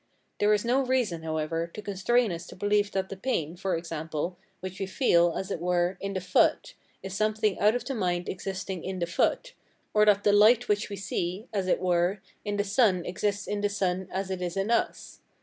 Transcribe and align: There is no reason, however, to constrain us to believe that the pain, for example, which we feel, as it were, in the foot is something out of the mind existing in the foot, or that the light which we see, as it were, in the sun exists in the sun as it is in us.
There 0.39 0.51
is 0.51 0.65
no 0.65 0.81
reason, 0.83 1.21
however, 1.21 1.67
to 1.75 1.81
constrain 1.83 2.31
us 2.31 2.47
to 2.47 2.55
believe 2.55 2.91
that 2.93 3.09
the 3.09 3.15
pain, 3.15 3.55
for 3.55 3.75
example, 3.77 4.35
which 4.59 4.79
we 4.79 4.87
feel, 4.87 5.35
as 5.37 5.51
it 5.51 5.59
were, 5.61 5.99
in 6.01 6.13
the 6.13 6.19
foot 6.19 6.73
is 7.03 7.13
something 7.13 7.59
out 7.59 7.75
of 7.75 7.85
the 7.85 7.93
mind 7.93 8.27
existing 8.27 8.83
in 8.83 8.97
the 8.97 9.05
foot, 9.05 9.53
or 9.93 10.03
that 10.07 10.23
the 10.23 10.33
light 10.33 10.67
which 10.67 10.89
we 10.89 10.95
see, 10.95 11.47
as 11.53 11.67
it 11.67 11.79
were, 11.79 12.19
in 12.43 12.57
the 12.57 12.63
sun 12.63 13.05
exists 13.05 13.45
in 13.45 13.61
the 13.61 13.69
sun 13.69 14.07
as 14.11 14.31
it 14.31 14.41
is 14.41 14.57
in 14.57 14.71
us. 14.71 15.19